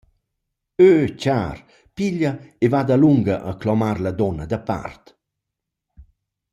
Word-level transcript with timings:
Ö 0.89 0.91
char, 1.21 1.55
piglia 1.95 2.31
e 2.63 2.67
va 2.73 2.81
dalunga 2.89 3.35
a 3.49 3.53
clamar 3.61 3.97
la 4.03 4.11
duonna 4.19 4.45
da 4.51 4.59
part!» 4.69 5.03